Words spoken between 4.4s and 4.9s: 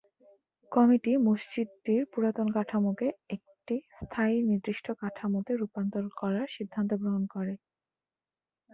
নির্দিষ্ট